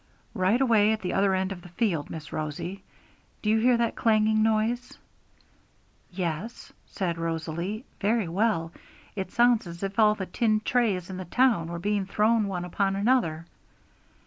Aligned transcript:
'Right 0.33 0.59
away 0.59 0.91
at 0.93 1.01
the 1.01 1.13
other 1.13 1.35
end 1.35 1.51
of 1.51 1.61
the 1.61 1.69
field, 1.69 2.09
Miss 2.09 2.33
Rosie. 2.33 2.83
Do 3.43 3.51
you 3.51 3.59
hear 3.59 3.77
that 3.77 3.95
clanging 3.95 4.41
noise?' 4.41 4.97
'Yes,' 6.09 6.73
said 6.87 7.19
Rosalie, 7.19 7.85
'very 7.99 8.27
well; 8.27 8.71
it 9.15 9.31
sounds 9.31 9.67
as 9.67 9.83
if 9.83 9.99
all 9.99 10.15
the 10.15 10.25
tin 10.25 10.59
trays 10.61 11.11
in 11.11 11.17
the 11.17 11.25
town 11.25 11.67
were 11.67 11.77
being 11.77 12.07
thrown 12.07 12.47
one 12.47 12.65
upon 12.65 12.95
another!' 12.95 13.45